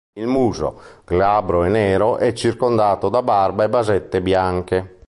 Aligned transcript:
Il 0.13 0.25
muso, 0.25 0.81
glabro 1.05 1.63
e 1.63 1.69
nero, 1.69 2.17
è 2.17 2.33
circondato 2.33 3.07
da 3.09 3.21
barba 3.21 3.65
e 3.65 3.69
basette 3.69 4.19
bianche. 4.19 4.95